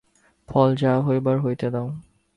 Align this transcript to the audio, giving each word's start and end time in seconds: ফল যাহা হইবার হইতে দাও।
ফল 0.49 0.69
যাহা 0.75 0.99
হইবার 1.01 1.37
হইতে 1.39 1.67
দাও। 1.71 1.87